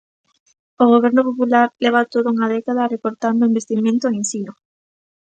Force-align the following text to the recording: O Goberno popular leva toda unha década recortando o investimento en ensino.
O 0.83 0.85
Goberno 0.93 1.21
popular 1.29 1.67
leva 1.83 2.09
toda 2.13 2.31
unha 2.33 2.51
década 2.55 2.91
recortando 2.95 3.39
o 3.43 3.49
investimento 3.51 4.03
en 4.07 4.13
ensino. 4.21 4.51